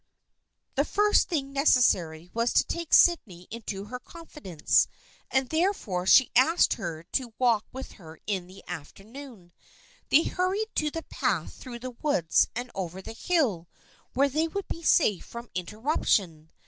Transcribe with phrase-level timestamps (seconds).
[0.73, 4.87] The first thing necessary was to take Sydney into her confidence,
[5.29, 9.51] and therefore she asked her to walk with her in the afternoon.
[10.09, 13.67] They hurried to the path through the woods and over the hill
[14.15, 16.49] where they would be safe from interruption.